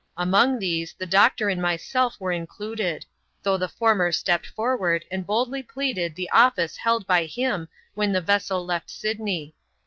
Among 0.17 0.57
these, 0.57 0.93
the 0.97 1.05
doctor 1.05 1.47
and 1.47 1.61
myself 1.61 2.19
were 2.19 2.31
included; 2.31 3.05
though 3.43 3.55
the 3.57 3.67
former 3.69 4.11
stepped 4.11 4.47
forward, 4.47 5.05
and 5.11 5.27
boldly 5.27 5.61
pleaded 5.61 6.15
the 6.15 6.27
office 6.31 6.75
held 6.77 7.05
by 7.05 7.25
him 7.25 7.67
when 7.93 8.11
the 8.11 8.19
vessel 8.19 8.65
left 8.65 8.89
Syd 8.89 9.19
ney. 9.19 9.53